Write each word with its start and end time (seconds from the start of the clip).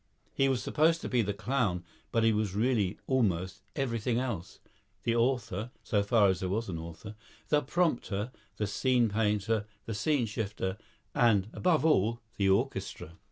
He 0.33 0.49
was 0.49 0.63
supposed 0.63 1.01
to 1.01 1.07
be 1.09 1.21
the 1.21 1.31
clown, 1.31 1.83
but 2.11 2.23
he 2.23 2.33
was 2.33 2.55
really 2.55 2.97
almost 3.05 3.61
everything 3.75 4.17
else, 4.19 4.57
the 5.03 5.15
author 5.15 5.69
(so 5.83 6.01
far 6.01 6.27
as 6.29 6.39
there 6.39 6.49
was 6.49 6.69
an 6.69 6.79
author), 6.79 7.13
the 7.49 7.61
prompter, 7.61 8.31
the 8.57 8.65
scene 8.65 9.09
painter, 9.09 9.67
the 9.85 9.93
scene 9.93 10.25
shifter, 10.25 10.79
and, 11.13 11.49
above 11.53 11.85
all, 11.85 12.19
the 12.37 12.49
orchestra. 12.49 13.11